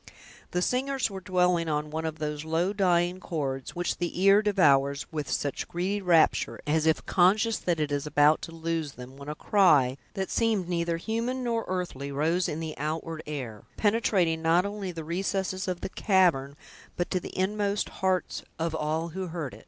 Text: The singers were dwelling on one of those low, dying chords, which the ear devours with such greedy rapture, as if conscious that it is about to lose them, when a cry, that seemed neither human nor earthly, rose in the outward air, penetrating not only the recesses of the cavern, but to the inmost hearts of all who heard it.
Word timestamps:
The 0.49 0.63
singers 0.63 1.11
were 1.11 1.19
dwelling 1.21 1.69
on 1.69 1.91
one 1.91 2.05
of 2.07 2.17
those 2.17 2.43
low, 2.43 2.73
dying 2.73 3.19
chords, 3.19 3.75
which 3.75 3.97
the 3.97 4.19
ear 4.23 4.41
devours 4.41 5.05
with 5.11 5.29
such 5.29 5.67
greedy 5.67 6.01
rapture, 6.01 6.59
as 6.65 6.87
if 6.87 7.05
conscious 7.05 7.59
that 7.59 7.79
it 7.79 7.91
is 7.91 8.07
about 8.07 8.41
to 8.41 8.51
lose 8.51 8.93
them, 8.93 9.15
when 9.15 9.29
a 9.29 9.35
cry, 9.35 9.97
that 10.15 10.31
seemed 10.31 10.67
neither 10.67 10.97
human 10.97 11.43
nor 11.43 11.65
earthly, 11.67 12.11
rose 12.11 12.49
in 12.49 12.59
the 12.59 12.75
outward 12.79 13.21
air, 13.27 13.61
penetrating 13.77 14.41
not 14.41 14.65
only 14.65 14.91
the 14.91 15.03
recesses 15.03 15.67
of 15.67 15.81
the 15.81 15.89
cavern, 15.89 16.57
but 16.97 17.11
to 17.11 17.19
the 17.19 17.37
inmost 17.37 17.87
hearts 18.01 18.41
of 18.57 18.73
all 18.73 19.09
who 19.09 19.27
heard 19.27 19.53
it. 19.53 19.59